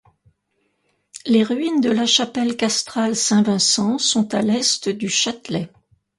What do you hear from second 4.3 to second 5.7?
à l'est du châtelet.